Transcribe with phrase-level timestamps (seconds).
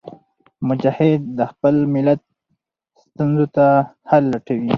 [0.67, 2.21] مجاهد د خپل ملت
[3.03, 3.65] ستونزو ته
[4.09, 4.69] حل لټوي.